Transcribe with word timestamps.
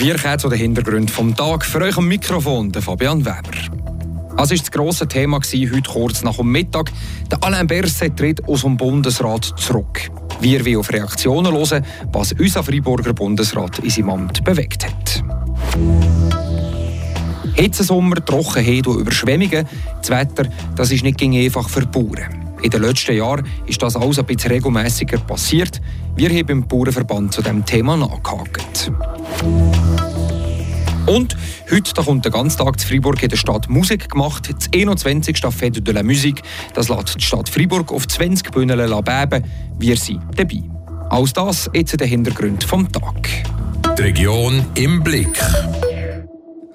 Wir 0.00 0.16
kommen 0.16 0.38
zu 0.38 0.48
den 0.48 0.58
Hintergründen 0.58 1.28
des 1.28 1.36
Tages. 1.36 1.68
Für 1.68 1.82
euch 1.82 1.98
am 1.98 2.08
Mikrofon 2.08 2.72
der 2.72 2.80
Fabian 2.80 3.22
Weber. 3.22 3.50
Das 4.34 4.48
war 4.48 4.56
das 4.56 4.70
grosse 4.70 5.06
Thema 5.06 5.40
heute 5.42 5.82
kurz 5.82 6.22
nach 6.22 6.36
dem 6.36 6.50
Mittag. 6.50 6.90
Der 7.30 7.44
Alain 7.44 7.66
Berset 7.66 8.16
tritt 8.16 8.42
aus 8.48 8.62
dem 8.62 8.78
Bundesrat 8.78 9.52
zurück. 9.58 10.10
Wir 10.40 10.64
wollen 10.64 10.78
auf 10.78 10.90
Reaktionen 10.90 11.52
hören, 11.52 11.84
was 12.12 12.32
unser 12.32 12.62
Freiburger 12.62 13.12
Bundesrat 13.12 13.80
in 13.80 13.90
seinem 13.90 14.08
Amt 14.08 14.42
bewegt 14.42 14.86
hat. 14.86 15.22
Hitzesommer, 17.52 18.24
Trockenheit 18.24 18.86
und 18.86 19.00
Überschwemmungen. 19.00 19.68
Das 20.00 20.08
Wetter 20.08 20.48
das 20.76 20.92
ist 20.92 21.04
nicht 21.04 21.22
einfach 21.22 21.68
für 21.68 21.84
Bauern. 21.84 22.40
In 22.62 22.70
den 22.70 22.82
letzten 22.82 23.16
Jahren 23.16 23.46
ist 23.66 23.82
das 23.82 23.96
alles 23.96 24.18
ein 24.18 24.26
bisschen 24.26 24.52
regelmäßiger 24.52 25.18
passiert. 25.18 25.80
Wir 26.14 26.28
haben 26.30 26.46
beim 26.46 26.68
Bauernverband 26.68 27.32
zu 27.32 27.42
diesem 27.42 27.64
Thema 27.64 27.96
nachgehakt. 27.96 28.90
Und 31.06 31.36
heute 31.70 31.94
da 31.94 32.02
kommt 32.02 32.24
der 32.24 32.32
ganze 32.32 32.58
Tag 32.58 32.78
zu 32.78 32.86
Freiburg 32.86 33.22
in 33.22 33.28
der 33.28 33.36
Stadt 33.36 33.68
Musik 33.68 34.10
gemacht. 34.10 34.50
Das 34.54 34.68
21. 34.72 35.36
Fête 35.36 35.80
de 35.80 35.94
la 35.94 36.02
Musique. 36.02 36.42
Das 36.74 36.88
lässt 36.88 37.16
die 37.16 37.24
Stadt 37.24 37.48
Freiburg 37.48 37.92
auf 37.92 38.06
20 38.06 38.50
Bühnen 38.50 38.76
beben. 38.78 39.44
Wir 39.78 39.96
sind 39.96 40.20
dabei. 40.36 40.62
Alles 41.08 41.32
das 41.32 41.70
jetzt 41.74 41.98
der 41.98 42.06
Hintergrund 42.06 42.64
vom 42.64 42.90
Tag. 42.90 43.28
Die 43.98 44.02
Region 44.02 44.64
im 44.74 45.02
Blick. 45.02 45.40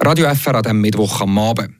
Radio 0.02 0.34
FR 0.34 0.56
an 0.56 0.64
diesem 0.64 0.82
Mittwoch 0.82 1.22
am 1.22 1.38
Abend. 1.38 1.76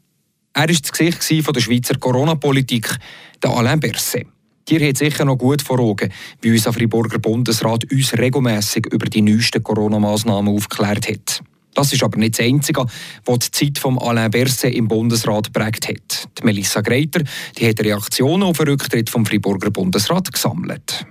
Er 0.54 0.62
war 0.62 0.68
das 0.68 0.92
Gesicht 0.92 1.44
von 1.44 1.54
der 1.54 1.62
Schweizer 1.62 1.98
Corona-Politik, 1.98 2.98
der 3.44 3.52
Alain 3.52 3.80
Berset. 3.80 4.26
Ihr 4.70 4.88
habt 4.88 4.98
sicher 4.98 5.26
noch 5.26 5.38
gut 5.38 5.62
vor 5.62 5.80
Augen, 5.80 6.12
wie 6.42 6.52
unser 6.52 6.74
Friburger 6.74 7.20
Bundesrat 7.20 7.92
uns 7.92 8.18
regelmäßig 8.18 8.88
über 8.88 9.06
die 9.06 9.22
neuesten 9.22 9.62
Corona-Massnahmen 9.62 10.56
aufgeklärt 10.56 11.10
hat. 11.10 11.44
Das 11.76 11.94
ist 11.94 12.02
aber 12.02 12.18
nicht 12.18 12.40
das 12.40 12.46
Einzige, 12.46 12.86
was 13.26 13.40
die 13.40 13.52
Zeit 13.52 13.78
von 13.78 14.00
Alain 14.00 14.32
Berset 14.32 14.74
im 14.74 14.88
Bundesrat 14.88 15.54
prägt 15.54 15.88
hat. 15.88 16.30
Die 16.40 16.44
Melissa 16.44 16.82
Greiter 16.82 17.22
die 17.60 17.68
hat 17.68 17.80
Reaktionen 17.82 18.44
auf 18.44 18.58
den 18.58 18.70
Rücktritt 18.70 19.10
vom 19.10 19.26
Friburger 19.26 19.70
Bundesrat 19.70 20.32
gesammelt. 20.32 21.06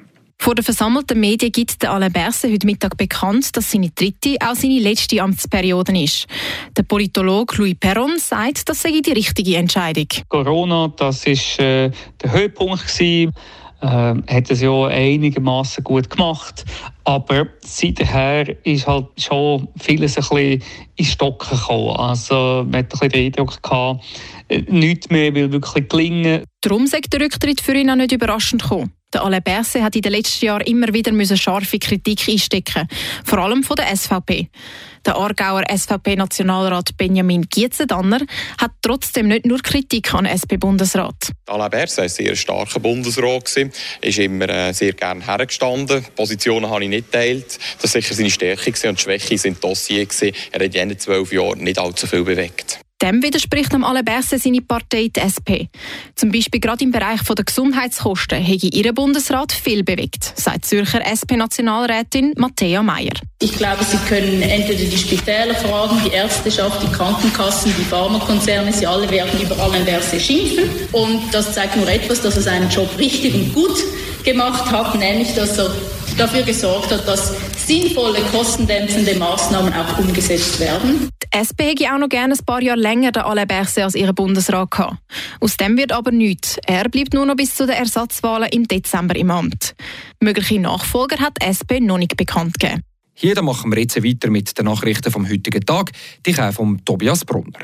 Vor 0.44 0.54
den 0.54 0.64
versammelten 0.64 1.20
Medien 1.20 1.52
gibt 1.52 1.80
der 1.82 1.92
Alain 1.92 2.12
Berset 2.12 2.52
heute 2.52 2.66
Mittag 2.66 2.96
bekannt, 2.96 3.56
dass 3.56 3.70
seine 3.70 3.90
dritte, 3.90 4.36
auch 4.40 4.54
seine 4.54 4.78
letzte 4.78 5.22
Amtsperiode 5.22 5.98
ist. 5.98 6.26
Der 6.76 6.82
Politologe 6.82 7.56
Louis 7.56 7.76
Perron 7.78 8.18
sagt, 8.18 8.68
das 8.68 8.82
sei 8.82 9.00
die 9.00 9.12
richtige 9.12 9.56
Entscheidung. 9.56 10.08
Corona, 10.28 10.88
das 10.88 11.26
ist 11.26 11.58
äh, 11.58 11.90
der 12.22 12.32
Höhepunkt 12.32 12.86
gewesen. 12.86 13.32
Äh, 13.84 14.14
hat 14.32 14.50
es 14.50 14.62
ja 14.62 14.86
einigermaßen 14.86 15.84
gut 15.84 16.08
gemacht, 16.08 16.64
aber 17.04 17.48
seither 17.60 18.46
ist 18.64 18.86
halt 18.86 19.08
schon 19.18 19.68
vieles 19.78 20.16
ein 20.16 20.22
bisschen 20.22 20.62
in 20.96 21.04
Stocken 21.04 21.58
gekommen. 21.58 21.94
Also 21.94 22.64
man 22.64 22.76
hat 22.76 22.86
ein 22.86 22.88
bisschen 22.88 23.08
den 23.10 23.26
Eindruck 23.26 23.62
gehabt, 23.62 24.02
äh, 24.48 24.62
nichts 24.68 25.10
mehr 25.10 25.34
will 25.34 25.52
wirklich 25.52 25.86
gelingen. 25.86 26.44
Darum 26.62 26.86
sagt 26.86 27.12
der 27.12 27.20
Rücktritt 27.20 27.60
für 27.60 27.74
ihn 27.74 27.90
auch 27.90 27.96
nicht 27.96 28.12
überraschend 28.12 28.62
gekommen. 28.62 28.90
Der 29.14 29.22
Alain 29.22 29.42
Berset 29.42 29.82
hat 29.82 29.94
in 29.94 30.02
den 30.02 30.12
letzten 30.12 30.46
Jahren 30.46 30.66
immer 30.66 30.92
wieder 30.92 31.12
scharfe 31.36 31.78
Kritik 31.78 32.28
einstecken 32.28 32.88
vor 33.24 33.38
allem 33.38 33.62
von 33.62 33.76
der 33.76 33.96
SVP. 33.96 34.48
Der 35.06 35.16
Aargauer 35.16 35.62
SVP-Nationalrat 35.70 36.96
Benjamin 36.96 37.42
Gietzendanner 37.42 38.20
hat 38.58 38.72
trotzdem 38.82 39.28
nicht 39.28 39.46
nur 39.46 39.60
Kritik 39.60 40.14
an 40.14 40.26
SP-Bundesrat. 40.26 41.30
Alain 41.46 41.70
Berset 41.70 41.98
war 41.98 42.04
ein 42.04 42.08
sehr 42.08 42.36
starker 42.36 42.80
Bundesrat, 42.80 43.54
ist 44.00 44.18
immer 44.18 44.48
äh, 44.48 44.72
sehr 44.72 44.94
gerne 44.94 45.24
hergestanden. 45.24 46.04
Positionen 46.16 46.68
habe 46.68 46.82
ich 46.84 46.90
nicht 46.90 47.12
geteilt. 47.12 47.58
Das 47.80 47.94
war 47.94 48.02
sicher 48.02 48.14
seine 48.14 48.30
Stärke 48.30 48.88
und 48.88 49.00
Schwäche 49.00 49.38
sind 49.38 49.62
Dossier. 49.62 50.08
Er 50.20 50.32
hat 50.54 50.62
in 50.62 50.70
diesen 50.70 50.98
zwölf 50.98 51.32
Jahren 51.32 51.60
nicht 51.60 51.78
allzu 51.78 52.06
viel 52.06 52.24
bewegt. 52.24 52.83
Dem 53.04 53.22
widerspricht 53.22 53.74
am 53.74 53.84
allerbesten 53.84 54.38
seine 54.38 54.62
Partei, 54.62 55.10
die 55.14 55.20
SP. 55.20 55.68
Zum 56.14 56.32
Beispiel 56.32 56.58
gerade 56.58 56.84
im 56.84 56.90
Bereich 56.90 57.20
der 57.20 57.44
Gesundheitskosten 57.44 58.38
hätte 58.38 58.68
ihr 58.68 58.94
Bundesrat 58.94 59.52
viel 59.52 59.84
bewegt, 59.84 60.32
sagt 60.36 60.64
Zürcher 60.64 61.04
SP-Nationalrätin 61.04 62.32
Matthäa 62.38 62.82
Meyer. 62.82 63.12
Ich 63.42 63.58
glaube, 63.58 63.84
Sie 63.84 63.98
können 64.08 64.40
entweder 64.40 64.84
die 64.84 64.96
Spitäler 64.96 65.54
fragen, 65.54 66.00
die 66.02 66.14
Ärzteschaft, 66.14 66.82
die 66.82 66.90
Krankenkassen, 66.96 67.74
die 67.78 67.84
Pharmakonzerne, 67.84 68.72
sie 68.72 68.86
alle 68.86 69.10
werden 69.10 69.38
über 69.38 69.58
Alain 69.58 69.84
Berset 69.84 70.22
schimpfen. 70.22 70.64
Und 70.92 71.20
das 71.30 71.52
zeigt 71.52 71.76
nur 71.76 71.86
etwas, 71.86 72.22
dass 72.22 72.36
er 72.36 72.42
seinen 72.42 72.70
Job 72.70 72.88
richtig 72.98 73.34
und 73.34 73.52
gut 73.52 73.84
gemacht 74.24 74.70
hat, 74.72 74.94
nämlich 74.94 75.34
dass 75.34 75.58
er 75.58 75.70
dafür 76.16 76.42
gesorgt 76.42 76.90
hat, 76.90 77.06
dass 77.06 77.34
sinnvolle, 77.66 78.20
kostendämpfende 78.32 79.14
Maßnahmen 79.16 79.74
auch 79.74 79.98
umgesetzt 79.98 80.58
werden. 80.60 81.10
SP 81.34 81.74
hätte 81.74 81.92
auch 81.92 81.98
noch 81.98 82.08
gerne 82.08 82.34
ein 82.34 82.44
paar 82.44 82.62
Jahre 82.62 82.78
länger 82.78 83.10
den 83.10 83.24
Alain 83.24 83.48
Berset 83.48 83.82
als 83.82 83.96
ihren 83.96 84.14
Bundesrat 84.14 84.70
gehabt. 84.70 84.98
Aus 85.40 85.56
dem 85.56 85.76
wird 85.76 85.90
aber 85.90 86.12
nichts. 86.12 86.58
Er 86.64 86.88
bleibt 86.88 87.12
nur 87.12 87.26
noch 87.26 87.34
bis 87.34 87.56
zu 87.56 87.66
den 87.66 87.74
Ersatzwahlen 87.74 88.48
im 88.52 88.68
Dezember 88.68 89.16
im 89.16 89.30
Amt. 89.30 89.74
Mögliche 90.20 90.60
Nachfolger 90.60 91.18
hat 91.18 91.38
die 91.42 91.46
SP 91.50 91.80
noch 91.80 91.98
nicht 91.98 92.16
bekannt 92.16 92.60
gegeben. 92.60 92.82
Hier 93.14 93.40
machen 93.42 93.72
wir 93.72 93.80
jetzt 93.80 94.02
weiter 94.02 94.30
mit 94.30 94.56
den 94.56 94.66
Nachrichten 94.66 95.10
vom 95.10 95.28
heutigen 95.28 95.64
Tag. 95.64 95.90
Die 96.24 96.32
kommen 96.32 96.52
von 96.52 96.84
Tobias 96.84 97.24
Brunner. 97.24 97.58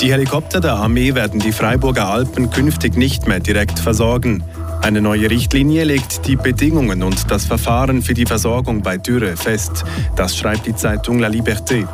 Die 0.00 0.12
Helikopter 0.12 0.60
der 0.60 0.74
Armee 0.74 1.14
werden 1.14 1.40
die 1.40 1.52
Freiburger 1.52 2.08
Alpen 2.08 2.50
künftig 2.50 2.96
nicht 2.96 3.26
mehr 3.26 3.40
direkt 3.40 3.78
versorgen. 3.78 4.44
Eine 4.82 5.02
neue 5.02 5.30
Richtlinie 5.30 5.84
legt 5.84 6.26
die 6.26 6.36
Bedingungen 6.36 7.02
und 7.02 7.30
das 7.30 7.44
Verfahren 7.44 8.00
für 8.02 8.14
die 8.14 8.26
Versorgung 8.26 8.82
bei 8.82 8.96
Dürre 8.96 9.36
fest. 9.36 9.84
Das 10.16 10.36
schreibt 10.36 10.66
die 10.66 10.74
Zeitung 10.74 11.18
La 11.18 11.28
Liberté. 11.28 11.86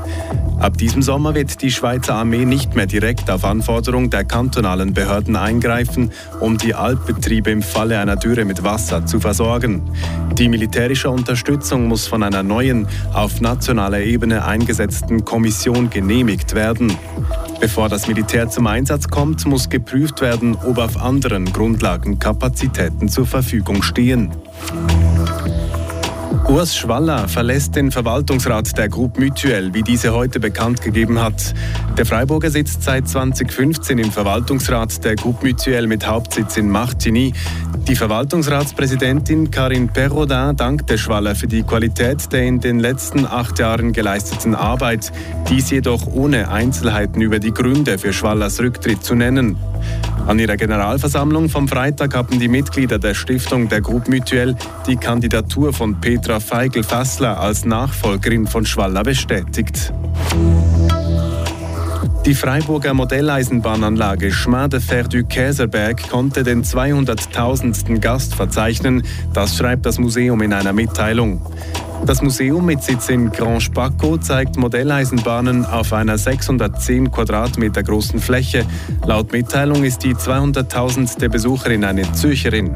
Ab 0.60 0.78
diesem 0.78 1.02
Sommer 1.02 1.34
wird 1.34 1.60
die 1.62 1.70
Schweizer 1.70 2.14
Armee 2.14 2.44
nicht 2.44 2.74
mehr 2.74 2.86
direkt 2.86 3.30
auf 3.30 3.44
Anforderung 3.44 4.10
der 4.10 4.24
kantonalen 4.24 4.94
Behörden 4.94 5.36
eingreifen, 5.36 6.12
um 6.40 6.56
die 6.56 6.74
Alpbetriebe 6.74 7.50
im 7.50 7.62
Falle 7.62 7.98
einer 7.98 8.16
Dürre 8.16 8.44
mit 8.44 8.62
Wasser 8.62 9.04
zu 9.04 9.18
versorgen. 9.18 9.82
Die 10.34 10.48
militärische 10.48 11.10
Unterstützung 11.10 11.88
muss 11.88 12.06
von 12.06 12.22
einer 12.22 12.42
neuen, 12.42 12.86
auf 13.12 13.40
nationaler 13.40 14.00
Ebene 14.00 14.44
eingesetzten 14.44 15.24
Kommission 15.24 15.90
genehmigt 15.90 16.54
werden. 16.54 16.96
Bevor 17.60 17.88
das 17.88 18.06
Militär 18.08 18.48
zum 18.48 18.66
Einsatz 18.66 19.08
kommt, 19.08 19.46
muss 19.46 19.68
geprüft 19.68 20.20
werden, 20.20 20.56
ob 20.56 20.78
auf 20.78 21.00
anderen 21.00 21.52
Grundlagen 21.52 22.18
Kapazitäten 22.18 23.08
zur 23.08 23.26
Verfügung 23.26 23.82
stehen. 23.82 24.30
Urs 26.54 26.76
Schwaller 26.76 27.26
verlässt 27.26 27.74
den 27.74 27.90
Verwaltungsrat 27.90 28.78
der 28.78 28.88
Groupe 28.88 29.20
Mutuelle, 29.20 29.74
wie 29.74 29.82
diese 29.82 30.12
heute 30.12 30.38
bekannt 30.38 30.82
gegeben 30.82 31.20
hat. 31.20 31.52
Der 31.98 32.06
Freiburger 32.06 32.48
sitzt 32.48 32.84
seit 32.84 33.08
2015 33.08 33.98
im 33.98 34.12
Verwaltungsrat 34.12 35.04
der 35.04 35.16
Groupe 35.16 35.48
Mutuelle 35.48 35.88
mit 35.88 36.06
Hauptsitz 36.06 36.56
in 36.56 36.70
Martigny. 36.70 37.32
Die 37.88 37.96
Verwaltungsratspräsidentin 37.96 39.50
Karin 39.50 39.88
Perrodin 39.88 40.56
dankte 40.56 40.96
Schwaller 40.96 41.34
für 41.34 41.48
die 41.48 41.64
Qualität 41.64 42.32
der 42.32 42.44
in 42.44 42.60
den 42.60 42.78
letzten 42.78 43.26
acht 43.26 43.58
Jahren 43.58 43.92
geleisteten 43.92 44.54
Arbeit, 44.54 45.10
dies 45.50 45.70
jedoch 45.70 46.06
ohne 46.06 46.52
Einzelheiten 46.52 47.20
über 47.20 47.40
die 47.40 47.52
Gründe 47.52 47.98
für 47.98 48.12
Schwallers 48.12 48.60
Rücktritt 48.60 49.02
zu 49.02 49.16
nennen. 49.16 49.56
An 50.26 50.38
ihrer 50.38 50.56
Generalversammlung 50.56 51.48
vom 51.48 51.68
Freitag 51.68 52.14
haben 52.14 52.38
die 52.38 52.48
Mitglieder 52.48 52.98
der 52.98 53.14
Stiftung 53.14 53.68
der 53.68 53.80
Groupe 53.80 54.10
Mutuelle 54.10 54.56
die 54.86 54.96
Kandidatur 54.96 55.72
von 55.72 56.00
Petra 56.00 56.40
Feigl-Fassler 56.40 57.38
als 57.38 57.64
Nachfolgerin 57.64 58.46
von 58.46 58.64
Schwaller 58.64 59.02
bestätigt. 59.02 59.92
Die 62.24 62.34
Freiburger 62.34 62.94
Modelleisenbahnanlage 62.94 64.30
Chemin 64.30 64.70
de 64.70 64.80
Fer 64.80 65.04
du 65.04 65.24
Käserberg 65.24 66.08
konnte 66.08 66.42
den 66.42 66.64
200.000. 66.64 67.98
Gast 67.98 68.34
verzeichnen, 68.34 69.02
das 69.34 69.58
schreibt 69.58 69.84
das 69.84 69.98
Museum 69.98 70.40
in 70.40 70.54
einer 70.54 70.72
Mitteilung. 70.72 71.42
Das 72.06 72.20
Museum 72.20 72.66
mit 72.66 72.82
Sitz 72.82 73.08
in 73.08 73.30
Grand 73.30 73.62
Spaco 73.62 74.18
zeigt 74.18 74.58
Modelleisenbahnen 74.58 75.64
auf 75.64 75.90
einer 75.94 76.18
610 76.18 77.10
Quadratmeter 77.10 77.82
großen 77.82 78.20
Fläche. 78.20 78.66
Laut 79.06 79.32
Mitteilung 79.32 79.84
ist 79.84 80.04
die 80.04 80.14
200.000. 80.14 81.28
Besucherin 81.30 81.82
eine 81.82 82.12
Zürcherin. 82.12 82.74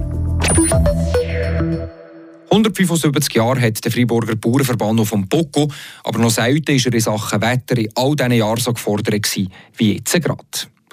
175 2.51 3.35
Jahre 3.35 3.61
hat 3.61 3.85
der 3.85 3.93
Freiburger 3.93 4.35
Bauernverband 4.35 5.07
vom 5.07 5.29
Poco, 5.29 5.69
aber 6.05 6.19
noch 6.19 6.31
selten 6.31 6.75
war 6.75 6.87
er 6.87 6.95
in 6.95 7.01
Sachen 7.01 7.43
Wetter 7.43 7.77
in 7.77 7.91
all 7.97 8.17
diesen 8.17 8.33
Jahren 8.33 8.61
so 8.61 8.73
gefordert 8.73 9.47
wie 9.77 9.93
jetzt 9.93 10.23
gerade. 10.23 10.39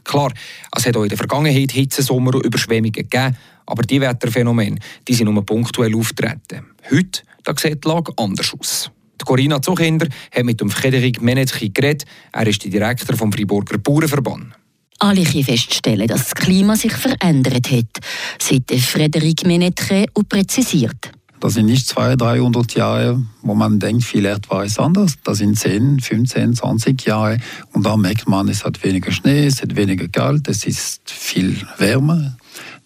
Klar, 0.04 0.34
es 0.76 0.86
hat 0.86 0.98
auch 0.98 1.04
in 1.04 1.10
der 1.10 1.18
Vergangenheit 1.18 1.72
Hitzesommer 1.72 2.36
und 2.36 2.46
Überschwemmungen 2.46 2.92
gegeben, 2.92 3.38
aber 3.66 3.84
die 3.84 4.02
Wetterphänomene 4.02 4.78
die 5.08 5.14
sind 5.14 5.32
nur 5.32 5.46
punktuell 5.46 5.96
auftreten. 5.96 6.66
Heute 6.92 7.22
da 7.46 7.54
sieht 7.56 7.86
die 7.86 7.88
Lage 7.88 8.12
anders 8.18 8.54
aus. 8.60 8.92
Die 9.22 9.24
Corinna 9.24 9.62
Zuchinder 9.62 10.08
hat 10.32 10.44
mit 10.44 10.60
dem 10.60 10.70
Frederik 10.70 11.22
Menetchi 11.22 11.70
geredet. 11.70 12.04
Er 12.34 12.46
ist 12.48 12.64
der 12.64 12.72
Direktor 12.72 13.16
vom 13.16 13.32
Freiburger 13.32 13.78
Bauernverband. 13.78 14.54
Alle 15.00 15.24
können 15.24 15.44
feststellen, 15.44 16.08
dass 16.08 16.30
das 16.30 16.36
Klima 16.36 16.76
sich 16.76 16.94
verändert 16.94 17.70
hat, 17.72 18.00
sagt 18.40 18.72
Frederik 18.74 19.46
Menetre 19.46 20.06
und 20.14 20.30
präzisiert. 20.30 21.12
Das 21.42 21.54
sind 21.54 21.66
nicht 21.68 21.86
200, 21.88 22.22
300 22.22 22.76
Jahre, 22.76 23.24
wo 23.42 23.54
man 23.54 23.80
denkt, 23.80 24.04
vielleicht 24.04 24.50
war 24.50 24.64
es 24.64 24.80
anders. 24.80 25.16
Das 25.24 25.40
sind 25.40 25.60
10, 25.60 26.00
15, 26.00 26.56
20 26.56 27.06
Jahre. 27.06 27.38
Und 27.74 27.86
da 27.86 27.98
merkt 27.98 28.28
man, 28.28 28.48
es 28.48 28.64
hat 28.64 28.84
weniger 28.84 29.12
Schnee, 29.12 29.46
es 29.46 29.62
hat 29.62 29.76
weniger 29.76 30.08
kalt, 30.08 30.48
es 30.48 30.66
ist 30.66 31.12
viel 31.12 31.58
wärmer. 31.78 32.38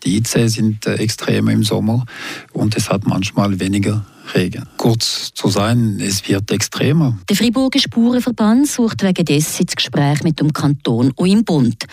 Die 0.03 0.11
Hitze 0.11 0.49
sind 0.49 0.85
äh, 0.87 0.95
extrem 0.95 1.47
im 1.47 1.63
Sommer 1.63 2.05
und 2.51 2.75
es 2.75 2.89
hat 2.89 3.05
manchmal 3.05 3.59
weniger 3.59 4.05
Regen. 4.33 4.67
Kurz 4.77 5.31
zu 5.33 5.49
sein, 5.49 5.99
es 6.01 6.27
wird 6.27 6.51
extremer. 6.51 7.17
Der 7.29 7.35
Friburger 7.35 7.79
Spurenverband 7.79 8.67
sucht 8.67 9.03
wegen 9.03 9.25
dessen 9.25 9.65
das 9.65 9.75
Gespräch 9.75 10.23
mit 10.23 10.39
dem 10.39 10.53
Kanton 10.53 11.11
und 11.15 11.29
im 11.29 11.43
Bund. 11.43 11.85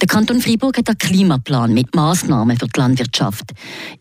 Der 0.00 0.08
Kanton 0.08 0.40
Fribourg 0.40 0.76
hat 0.76 0.88
einen 0.88 0.98
Klimaplan 0.98 1.72
mit 1.72 1.94
Maßnahmen 1.94 2.56
für 2.58 2.66
die 2.66 2.80
Landwirtschaft. 2.80 3.52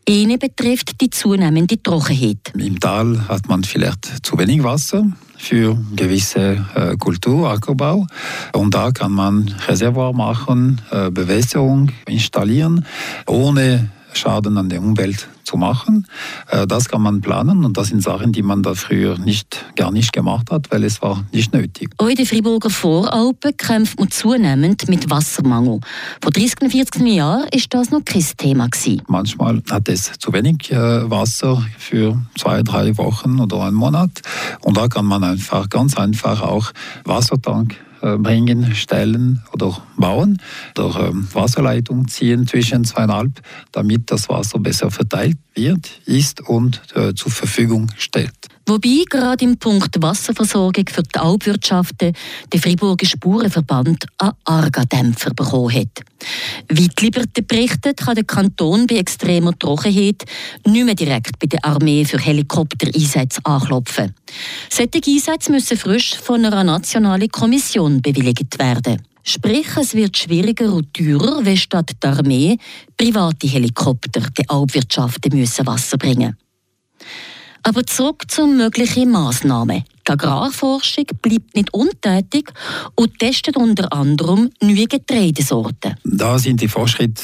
Eine 0.07 0.37
betrifft 0.37 1.01
die 1.01 1.09
zunehmende 1.09 1.81
Trockenheit. 1.81 2.53
Im 2.57 2.79
Tal 2.79 3.27
hat 3.27 3.47
man 3.47 3.63
vielleicht 3.63 4.25
zu 4.25 4.37
wenig 4.37 4.63
Wasser 4.63 5.05
für 5.37 5.77
gewisse 5.95 6.65
äh, 6.75 6.97
Kultur, 6.97 7.49
Ackerbau. 7.49 8.05
Und 8.53 8.73
da 8.73 8.91
kann 8.91 9.13
man 9.13 9.53
Reservoir 9.67 10.13
machen, 10.13 10.81
äh, 10.91 11.09
Bewässerung 11.09 11.91
installieren, 12.05 12.85
ohne 13.25 13.89
Schaden 14.13 14.57
an 14.57 14.69
der 14.69 14.81
Umwelt 14.81 15.27
zu 15.49 15.57
machen. 15.57 16.05
Äh, 16.47 16.67
das 16.67 16.89
kann 16.89 17.01
man 17.01 17.21
planen 17.21 17.65
und 17.65 17.77
das 17.77 17.87
sind 17.87 18.03
Sachen, 18.03 18.31
die 18.31 18.43
man 18.43 18.61
da 18.61 18.75
früher 18.75 19.17
nicht, 19.17 19.65
gar 19.75 19.91
nicht 19.91 20.13
gemacht 20.13 20.51
hat, 20.51 20.69
weil 20.71 20.83
es 20.83 21.01
war 21.01 21.25
nicht 21.31 21.53
nötig. 21.53 21.89
Auch 21.97 22.07
in 22.07 22.15
den 22.15 22.25
Friburger 22.25 22.69
Voralpen 22.69 23.57
kämpft 23.57 23.99
man 23.99 24.11
zunehmend 24.11 24.87
mit 24.87 25.09
Wassermangel. 25.09 25.79
Vor 26.21 26.31
30 26.31 26.61
und 26.61 26.69
40 26.71 27.07
Jahren 27.07 27.43
war 27.43 27.61
das 27.69 27.89
noch 27.89 28.05
kein 28.05 28.25
Thema. 28.37 28.67
Gewesen. 28.67 29.01
Manchmal 29.07 29.61
hat 29.69 29.89
es 29.89 30.11
zu 30.19 30.31
wenig 30.33 30.71
äh, 30.71 31.09
Wasser 31.09 31.65
für 31.77 32.21
zwei, 32.37 32.61
drei 32.61 32.95
Wochen 32.97 33.39
oder 33.39 33.63
einen 33.63 33.75
Monat 33.75 34.21
und 34.61 34.77
da 34.77 34.87
kann 34.87 35.05
man 35.05 35.23
einfach 35.23 35.69
ganz 35.69 35.97
einfach 35.97 36.41
auch 36.41 36.71
Wassertank 37.05 37.75
äh, 38.01 38.17
bringen, 38.17 38.73
stellen 38.75 39.41
oder 39.51 39.77
bauen, 39.97 40.41
durch 40.73 40.97
ähm, 40.97 41.27
Wasserleitung 41.33 42.07
ziehen 42.07 42.47
zwischen 42.47 42.85
zweieinhalb, 42.85 43.41
damit 43.73 44.09
das 44.09 44.29
Wasser 44.29 44.59
besser 44.59 44.89
verteilt 44.89 45.35
wird, 45.53 45.89
ist 46.05 46.41
und 46.41 46.81
äh, 46.95 47.13
zur 47.13 47.31
Verfügung 47.31 47.91
stellt. 47.97 48.33
Wobei 48.69 49.03
gerade 49.09 49.45
im 49.45 49.57
Punkt 49.57 49.99
Wasserversorgung 49.99 50.85
für 50.87 51.01
die 51.01 51.19
Alpwirtschaften 51.19 52.13
der 52.53 52.59
Friburger 52.59 53.07
Spurenverband 53.07 54.05
einen 54.19 54.33
Argadämpfer 54.43 55.33
bekommen 55.33 55.73
hat. 55.73 56.05
Wie 56.67 56.87
die 56.87 57.05
Liberty 57.05 57.41
berichtet, 57.41 57.97
kann 57.97 58.13
der 58.13 58.25
Kanton 58.25 58.85
bei 58.85 58.97
extremer 58.97 59.57
Trockenheit 59.57 60.23
nicht 60.67 60.85
mehr 60.85 60.93
direkt 60.93 61.39
bei 61.39 61.47
der 61.47 61.65
Armee 61.65 62.05
für 62.05 62.19
Helikoptereinsätze 62.19 63.43
anklopfen. 63.43 64.13
Solche 64.69 65.01
Einsätze 65.03 65.51
müssen 65.51 65.77
frisch 65.77 66.15
von 66.15 66.45
einer 66.45 66.63
nationalen 66.63 67.29
Kommission 67.29 68.03
bewilligt 68.03 68.59
werden. 68.59 69.01
Sprich, 69.29 69.67
es 69.77 69.93
wird 69.93 70.17
schwieriger 70.17 70.73
und 70.73 70.93
teurer, 70.93 71.45
wenn 71.45 71.55
statt 71.55 71.91
der 72.01 72.17
Armee 72.17 72.57
private 72.97 73.47
Helikopter 73.47 74.21
der 74.21 74.45
Alpwirtschaften 74.47 75.37
müssen 75.37 75.67
Wasser 75.67 75.97
bringen 75.97 76.35
aber 77.63 77.85
zurück 77.85 78.23
zu 78.29 78.47
möglichen 78.47 79.11
Massnahmen. 79.11 79.83
Die 80.07 80.11
Agrarforschung 80.11 81.05
bleibt 81.21 81.55
nicht 81.55 81.73
untätig 81.73 82.51
und 82.95 83.19
testet 83.19 83.57
unter 83.57 83.91
anderem 83.93 84.49
neue 84.61 84.87
Getreidesorten. 84.87 85.95
Da 86.03 86.39
sind 86.39 86.61
die 86.61 86.67
Fortschritte 86.67 87.21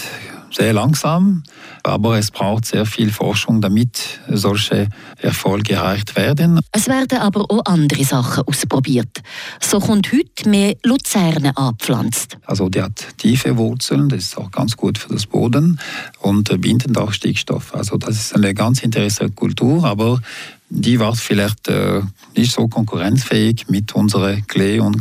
sehr 0.56 0.74
langsam, 0.74 1.44
aber 1.84 2.18
es 2.18 2.32
braucht 2.32 2.66
sehr 2.66 2.86
viel 2.86 3.12
Forschung, 3.12 3.62
damit 3.62 4.20
solche 4.28 4.88
Erfolge 5.18 5.74
erreicht 5.74 6.16
werden. 6.16 6.60
Es 6.72 6.88
werden 6.88 7.20
aber 7.20 7.46
auch 7.50 7.62
andere 7.66 8.04
Sachen 8.04 8.44
ausprobiert. 8.48 9.22
So 9.60 9.80
kommt 9.80 10.12
heute 10.12 10.50
mehr 10.50 10.76
Luzerne 10.84 11.56
angepflanzt. 11.58 12.38
Also 12.46 12.70
die 12.70 12.82
hat 12.82 13.18
tiefe 13.18 13.58
Wurzeln, 13.58 14.10
das 14.10 14.20
ist 14.20 14.38
auch 14.38 14.52
ganz 14.52 14.78
gut 14.78 14.98
für 14.98 15.14
das 15.14 15.26
Boden 15.26 15.80
und 16.20 16.50
bindet 16.62 16.98
auch 16.98 17.12
Stickstoff. 17.12 17.74
Also 17.76 17.98
das 17.98 18.16
ist 18.16 18.36
eine 18.36 18.54
ganz 18.54 18.82
interessante 18.82 19.34
Kultur, 19.34 19.84
aber 19.84 20.22
die 20.70 21.00
war 21.00 21.16
vielleicht 21.16 21.68
äh, 21.68 22.02
nicht 22.36 22.52
so 22.52 22.68
konkurrenzfähig 22.68 23.68
mit 23.70 23.94
unseren 23.94 24.46
Klee- 24.48 24.80
und 24.80 25.00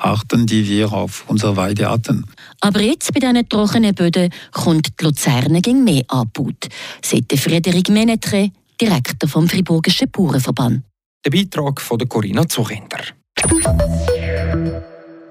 Grasarten, 0.00 0.46
die 0.46 0.66
wir 0.66 0.92
auf 0.92 1.24
unserer 1.28 1.56
Weide 1.56 1.90
hatten. 1.90 2.24
Aber 2.60 2.80
jetzt 2.80 3.12
bei 3.12 3.20
diesen 3.20 3.48
trockenen 3.48 3.94
Böden 3.94 4.32
kommt 4.52 4.88
die 4.98 5.04
Luzerne 5.04 5.60
gegen 5.60 5.84
mehr 5.84 6.02
Angebot, 6.08 6.68
sagt 7.02 7.38
Frederik 7.38 7.88
Menetre, 7.90 8.50
Direktor 8.80 9.28
vom 9.28 9.48
Friburgischen 9.48 10.10
Bauernverband. 10.10 10.82
Der 11.24 11.30
Beitrag 11.30 11.80
von 11.80 11.98
Corinna 12.08 12.48
Zuchinder. 12.48 13.00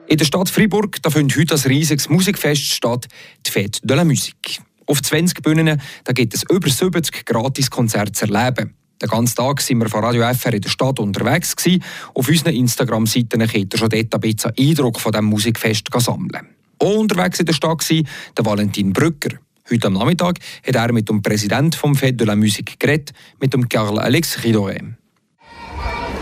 In 0.08 0.18
der 0.18 0.26
Stadt 0.26 0.50
Fribourg 0.50 0.98
da 1.02 1.10
findet 1.10 1.38
heute 1.38 1.56
ein 1.56 1.72
riesiges 1.72 2.10
Musikfest 2.10 2.64
statt, 2.64 3.08
die 3.46 3.52
Fête 3.52 3.80
de 3.84 3.96
la 3.96 4.04
Musique. 4.04 4.62
Auf 4.86 5.02
20 5.02 5.42
Bühnen 5.44 5.80
da 6.04 6.14
gibt 6.14 6.34
es 6.34 6.44
über 6.50 6.70
70 6.70 7.26
Gratiskonzerte 7.26 8.12
zu 8.12 8.26
erleben. 8.26 8.76
Den 9.02 9.10
ganzen 9.10 9.36
Tag 9.36 9.62
sind 9.62 9.80
wir 9.80 9.90
von 9.90 10.04
Radio 10.04 10.24
FR 10.34 10.54
in 10.54 10.62
der 10.62 10.70
Stadt 10.70 11.00
unterwegs. 11.00 11.56
Gewesen. 11.56 11.84
Auf 12.14 12.28
unseren 12.28 12.54
Instagram-Seiten 12.54 13.48
könnt 13.48 13.74
ihr 13.74 13.78
schon 13.78 13.90
dort 13.90 14.14
ein 14.14 14.20
bisschen 14.20 14.52
Eindruck 14.60 15.00
von 15.00 15.12
diesem 15.12 15.26
Musikfest 15.26 15.88
sammeln. 15.98 16.50
Auch 16.80 16.98
unterwegs 16.98 17.40
in 17.40 17.46
der 17.46 17.54
Stadt 17.54 17.90
war 17.90 18.04
der 18.38 18.46
Valentin 18.46 18.92
Brücker. 18.92 19.38
Heute 19.72 19.88
am 19.88 19.94
Nachmittag 19.94 20.40
hat 20.66 20.76
er 20.76 20.92
mit 20.92 21.08
dem 21.08 21.22
Präsidenten 21.22 21.78
vom 21.78 21.94
Fête 21.94 22.18
de 22.18 22.26
la 22.26 22.36
Musique 22.36 22.78
geredet, 22.80 23.14
mit 23.40 23.54
dem 23.54 23.70
Karl 23.70 24.00
Alex 24.00 24.40
Ridoré. 24.40 24.96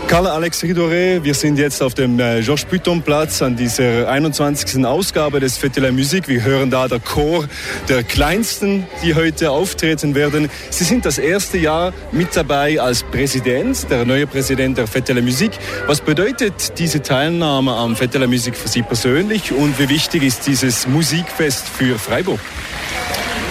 Karl-Alex 0.08 0.62
Ridore, 0.62 1.22
wir 1.22 1.34
sind 1.34 1.58
jetzt 1.58 1.82
auf 1.82 1.92
dem 1.92 2.18
äh, 2.18 2.40
Georges 2.40 2.64
Python 2.64 3.02
Platz 3.02 3.42
an 3.42 3.56
dieser 3.56 4.08
21. 4.08 4.82
Ausgabe 4.86 5.38
des 5.38 5.58
Fête 5.58 5.74
de 5.74 5.82
la 5.82 5.92
Musique. 5.92 6.28
Wir 6.28 6.42
hören 6.42 6.70
da 6.70 6.88
der 6.88 6.98
Chor 6.98 7.46
der 7.90 8.02
Kleinsten, 8.04 8.86
die 9.02 9.14
heute 9.14 9.50
auftreten 9.50 10.14
werden. 10.14 10.48
Sie 10.70 10.84
sind 10.84 11.04
das 11.04 11.18
erste 11.18 11.58
Jahr 11.58 11.92
mit 12.10 12.34
dabei 12.34 12.80
als 12.80 13.02
Präsident, 13.02 13.90
der 13.90 14.06
neue 14.06 14.26
Präsident 14.26 14.78
der 14.78 14.88
Fête 14.88 15.08
de 15.08 15.16
la 15.16 15.20
Musique. 15.20 15.58
Was 15.86 16.00
bedeutet 16.00 16.78
diese 16.78 17.02
Teilnahme 17.02 17.72
am 17.74 17.92
Fête 17.94 18.12
de 18.12 18.20
la 18.22 18.26
Musique 18.26 18.56
für 18.56 18.68
Sie 18.68 18.80
persönlich 18.80 19.52
und 19.52 19.78
wie 19.78 19.90
wichtig 19.90 20.22
ist 20.22 20.46
dieses 20.46 20.86
Musikfest 20.86 21.68
für 21.68 21.98
Freiburg? 21.98 22.40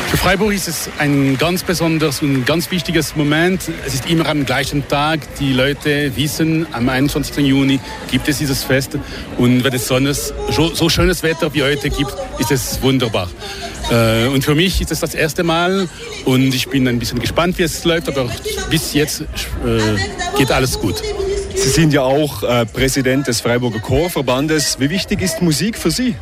Für 0.07 0.15
Freiburg 0.15 0.53
ist 0.53 0.69
es 0.69 0.89
ein 0.99 1.37
ganz 1.37 1.63
besonderes 1.63 2.21
und 2.21 2.45
ganz 2.45 2.71
wichtiges 2.71 3.17
Moment. 3.17 3.63
Es 3.85 3.93
ist 3.93 4.09
immer 4.09 4.25
am 4.27 4.45
gleichen 4.45 4.87
Tag. 4.87 5.19
Die 5.37 5.51
Leute 5.51 6.15
wissen, 6.15 6.65
am 6.71 6.87
21. 6.87 7.45
Juni 7.45 7.81
gibt 8.09 8.29
es 8.29 8.37
dieses 8.37 8.63
Fest. 8.63 8.97
Und 9.37 9.65
wenn 9.65 9.73
es 9.73 9.85
so 9.87 10.89
schönes 10.89 11.23
Wetter 11.23 11.53
wie 11.53 11.61
heute 11.61 11.89
gibt, 11.89 12.13
ist 12.39 12.51
es 12.51 12.81
wunderbar. 12.81 13.29
Äh, 13.91 14.27
und 14.27 14.45
für 14.45 14.55
mich 14.55 14.79
ist 14.79 14.91
es 14.91 15.01
das 15.01 15.13
erste 15.13 15.43
Mal 15.43 15.89
und 16.23 16.55
ich 16.55 16.69
bin 16.69 16.87
ein 16.87 16.99
bisschen 16.99 17.19
gespannt, 17.19 17.57
wie 17.57 17.63
es 17.63 17.83
läuft, 17.83 18.07
aber 18.07 18.29
bis 18.69 18.93
jetzt 18.93 19.21
äh, 19.21 19.25
geht 20.37 20.51
alles 20.51 20.79
gut. 20.79 21.01
Sie 21.53 21.69
sind 21.69 21.91
ja 21.91 22.01
auch 22.01 22.43
äh, 22.43 22.65
Präsident 22.65 23.27
des 23.27 23.41
Freiburger 23.41 23.79
Chorverbandes. 23.79 24.79
Wie 24.79 24.89
wichtig 24.89 25.21
ist 25.21 25.41
Musik 25.41 25.77
für 25.77 25.91
Sie? 25.91 26.15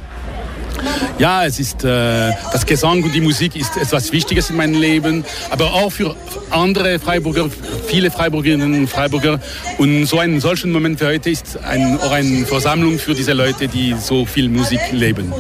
Ja, 1.18 1.46
es 1.46 1.60
ist 1.60 1.84
äh, 1.84 2.32
das 2.52 2.66
Gesang 2.66 3.04
und 3.04 3.14
die 3.14 3.22
Musik 3.22 3.56
ist 3.56 3.78
etwas 3.78 4.12
Wichtiges 4.12 4.50
in 4.50 4.58
meinem 4.58 4.80
Leben, 4.80 5.24
aber 5.50 5.74
auch 5.74 5.92
für 5.92 6.16
andere 6.50 7.00
Freiburger, 7.00 7.50
viele 7.88 8.12
Freiburgerinnen 8.12 8.74
und 8.74 8.88
Freiburger. 8.88 9.40
Und 9.78 10.06
so 10.06 10.20
einen 10.20 10.40
solchen 10.42 10.72
Moment 10.72 11.00
wie 11.02 11.06
heute 11.06 11.30
ist 11.30 11.58
ein, 11.64 12.00
auch 12.00 12.12
eine 12.12 12.46
Versammlung 12.46 13.00
für 13.00 13.14
diese 13.14 13.34
Leute, 13.34 13.68
die 13.68 13.96
so 14.00 14.26
viel 14.26 14.50
Musik 14.50 14.82
leben. 14.92 15.34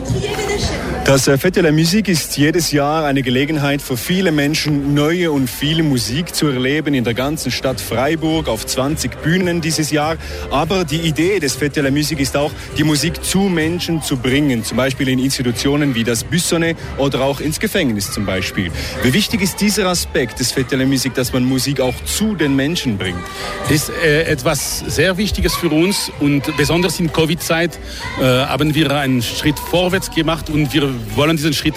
Das 1.06 1.26
Fête 1.26 1.54
de 1.54 1.62
la 1.62 1.72
Musique 1.72 2.08
ist 2.08 2.36
jedes 2.36 2.72
Jahr 2.72 3.06
eine 3.06 3.22
Gelegenheit 3.22 3.80
für 3.80 3.96
viele 3.96 4.32
Menschen, 4.32 4.96
neue 4.96 5.32
und 5.32 5.48
viele 5.48 5.84
Musik 5.84 6.34
zu 6.34 6.48
erleben 6.48 6.96
in 6.96 7.04
der 7.04 7.14
ganzen 7.14 7.52
Stadt 7.52 7.80
Freiburg 7.80 8.48
auf 8.48 8.66
20 8.66 9.22
Bühnen 9.22 9.62
dieses 9.62 9.92
Jahr. 9.92 10.18
Aber 10.50 10.84
die 10.84 11.02
Idee 11.02 11.40
des 11.40 11.56
Fête 11.56 11.76
de 11.76 11.84
la 11.84 11.92
Musique 11.92 12.20
ist 12.20 12.36
auch, 12.36 12.52
die 12.76 12.84
Musik 12.84 13.24
zu 13.24 13.42
Menschen 13.42 14.02
zu 14.02 14.18
bringen, 14.18 14.64
zum 14.64 14.78
Beispiel 14.78 15.08
in 15.10 15.20
Institutionen 15.20 15.94
wie 15.94 16.04
das 16.04 16.24
Büssone 16.24 16.76
oder 16.98 17.22
auch 17.22 17.40
ins 17.40 17.60
Gefängnis 17.60 18.12
zum 18.12 18.26
Beispiel. 18.26 18.72
Wie 19.04 19.14
wichtig 19.14 19.44
ist 19.44 19.62
dieser 19.62 19.86
Aspekt 19.86 20.40
des 20.40 20.52
Fête 20.52 20.72
de 20.72 20.80
la 20.80 20.86
Musique, 20.88 21.14
dass 21.14 21.32
man 21.32 21.46
Musik 21.46 21.82
auch 21.82 21.94
zu 22.06 22.34
den 22.34 22.56
Menschen 22.56 22.98
bringt? 22.98 23.22
Das 23.66 23.74
ist 23.74 23.92
äh, 24.04 24.24
etwas 24.24 24.80
sehr 24.80 25.18
Wichtiges 25.18 25.54
für 25.54 25.70
uns 25.70 26.12
und 26.20 26.58
besonders 26.58 27.00
in 27.00 27.14
Covid-Zeit 27.14 27.78
äh, 28.20 28.24
haben 28.24 28.74
wir 28.74 28.90
einen 28.90 29.22
Schritt 29.22 29.60
vorwärts 29.60 30.10
gemacht 30.10 30.50
und 30.50 30.74
wir 30.74 30.95
wollen 31.16 31.38
diesen 31.38 31.54
Schritt 31.54 31.76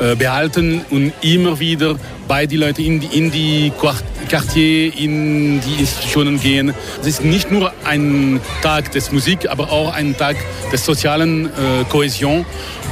äh, 0.00 0.14
behalten 0.14 0.82
und 0.90 1.12
immer 1.22 1.58
wieder 1.58 1.96
bei 2.28 2.46
die 2.46 2.56
Leute 2.56 2.82
in 2.82 3.00
die, 3.00 3.18
in 3.18 3.30
die 3.30 3.72
Quartier, 4.28 4.94
in 4.94 5.60
die 5.60 5.80
Institutionen 5.80 6.40
gehen. 6.40 6.74
Es 7.00 7.06
ist 7.06 7.24
nicht 7.24 7.50
nur 7.50 7.72
ein 7.84 8.40
Tag 8.62 8.92
des 8.92 9.10
Musik, 9.10 9.48
aber 9.48 9.72
auch 9.72 9.92
ein 9.94 10.16
Tag 10.16 10.36
des 10.70 10.84
sozialen 10.84 11.46
äh, 11.46 11.84
Kohäsion. 11.88 12.44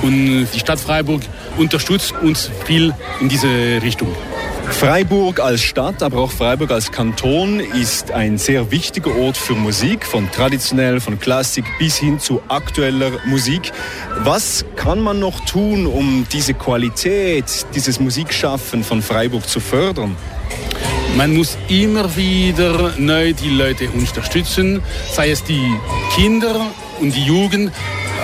Und 0.02 0.47
die 0.54 0.59
Stadt 0.59 0.80
Freiburg 0.80 1.23
unterstützt 1.59 2.14
uns 2.23 2.50
viel 2.64 2.95
in 3.21 3.28
diese 3.28 3.49
Richtung. 3.83 4.09
Freiburg 4.70 5.40
als 5.40 5.62
Stadt, 5.62 6.02
aber 6.02 6.18
auch 6.18 6.30
Freiburg 6.30 6.70
als 6.70 6.92
Kanton 6.92 7.61
ist 7.61 8.11
ein 8.11 8.38
sehr 8.38 8.70
wichtiger 8.70 9.16
Ort 9.16 9.37
für 9.37 9.54
Musik, 9.54 10.04
von 10.04 10.30
traditionell, 10.30 11.00
von 11.00 11.18
Klassik 11.18 11.64
bis 11.78 11.96
hin 11.96 12.18
zu 12.20 12.42
aktueller 12.49 13.12
Musik. 13.26 13.73
Was 14.25 14.64
kann 14.76 15.00
man 15.00 15.18
noch 15.18 15.40
tun, 15.40 15.87
um 15.87 16.26
diese 16.30 16.54
Qualität, 16.54 17.44
dieses 17.75 18.00
Musikschaffen 18.00 18.85
von 18.85 19.02
Freiburg 19.02 19.49
zu 19.49 19.61
fördern? 19.61 20.14
Man 21.16 21.35
muss 21.35 21.56
immer 21.68 22.14
wieder 22.16 22.92
neu 22.99 23.32
die 23.32 23.49
Leute 23.49 23.88
unterstützen, 23.88 24.82
sei 25.11 25.30
es 25.30 25.42
die 25.42 25.75
Kinder 26.14 26.66
und 27.00 27.14
die 27.14 27.25
Jugend. 27.25 27.73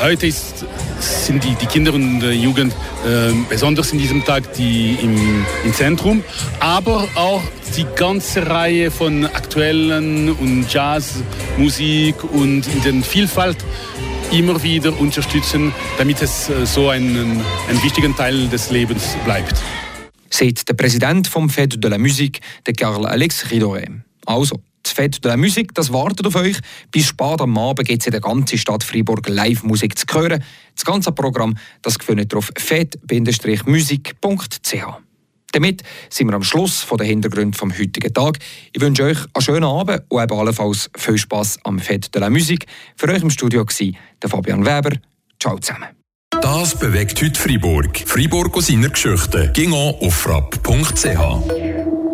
Heute 0.02 0.26
ist, 0.26 0.64
sind 0.98 1.44
die, 1.44 1.54
die 1.54 1.66
Kinder 1.66 1.94
und 1.94 2.18
die 2.18 2.30
Jugend 2.30 2.72
äh, 3.06 3.32
besonders 3.48 3.92
in 3.92 4.00
diesem 4.00 4.24
Tag 4.24 4.52
die 4.54 4.98
im, 5.00 5.46
im 5.64 5.72
Zentrum, 5.72 6.24
aber 6.58 7.06
auch 7.14 7.40
die 7.76 7.86
ganze 7.94 8.44
Reihe 8.44 8.90
von 8.90 9.26
aktuellen 9.26 10.32
und 10.32 10.66
Jazzmusik 10.72 12.24
und 12.24 12.66
in 12.66 12.82
der 12.84 12.94
Vielfalt 13.04 13.58
immer 14.32 14.60
wieder 14.64 14.98
unterstützen, 14.98 15.72
damit 15.98 16.20
es 16.20 16.48
äh, 16.48 16.66
so 16.66 16.88
ein, 16.88 17.40
ein 17.68 17.82
wichtiger 17.84 18.12
Teil 18.16 18.48
des 18.48 18.70
Lebens 18.70 19.16
bleibt. 19.24 19.54
Sagt 20.30 20.68
der 20.68 20.74
Präsident 20.74 21.28
vom 21.28 21.48
Fête 21.48 21.78
de 21.78 21.88
la 21.88 21.98
Musique, 21.98 22.40
der 22.66 22.74
Carl 22.74 23.06
Alex 23.06 23.46
Ridoré. 23.52 23.86
Also, 24.26 24.56
das 24.82 24.92
Fête 24.92 25.20
de 25.20 25.28
la 25.28 25.36
Musique, 25.36 25.74
das 25.74 25.92
wartet 25.92 26.26
auf 26.26 26.36
euch. 26.36 26.56
Bis 26.90 27.06
spät 27.06 27.40
am 27.40 27.56
Abend 27.58 27.86
gibt 27.86 28.02
es 28.02 28.06
in 28.06 28.12
der 28.12 28.20
ganzen 28.20 28.58
Stadt 28.58 28.84
Freiburg 28.84 29.28
Live-Musik 29.28 29.98
zu 29.98 30.06
hören. 30.12 30.44
Das 30.74 30.84
ganze 30.84 31.12
Programm 31.12 31.56
das 31.82 31.96
findet 31.96 32.32
ihr 32.32 32.38
auf 32.38 32.50
fête-musik.ch. 32.56 35.02
Damit 35.52 35.82
sind 36.08 36.28
wir 36.28 36.34
am 36.34 36.42
Schluss 36.42 36.80
von 36.80 36.98
der 36.98 37.06
Hintergrund 37.06 37.56
vom 37.56 37.72
heutigen 37.72 38.12
Tag. 38.12 38.38
Ich 38.72 38.80
wünsche 38.80 39.04
euch 39.04 39.18
einen 39.34 39.42
schönen 39.42 39.64
Abend 39.64 40.02
und 40.08 40.22
eben 40.22 40.38
allenfalls 40.38 40.90
viel 40.96 41.18
Spass 41.18 41.58
am 41.64 41.78
Fête 41.78 42.10
de 42.10 42.20
la 42.20 42.30
Musique. 42.30 42.66
Für 42.96 43.08
euch 43.08 43.22
im 43.22 43.30
Studio 43.30 43.60
war 43.60 43.92
der 44.22 44.30
Fabian 44.30 44.64
Weber. 44.64 44.96
Ciao 45.38 45.58
zusammen. 45.58 45.88
Das 46.40 46.78
bewegt 46.78 47.22
heute 47.22 47.38
Freiburg. 47.38 48.02
Freiburg 48.06 48.56
aus 48.56 48.68
seiner 48.68 48.88
Geschichte. 48.88 49.50
Ging 49.54 49.72
auf 49.72 50.14
frapp.ch. 50.14 52.01